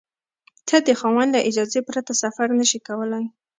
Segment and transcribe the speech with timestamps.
[0.67, 3.25] ته د خاوند له اجازې پرته سفر نشې کولای.